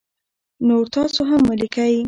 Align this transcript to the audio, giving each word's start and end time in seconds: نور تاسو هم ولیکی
نور 0.67 0.85
تاسو 0.93 1.21
هم 1.29 1.41
ولیکی 1.49 1.91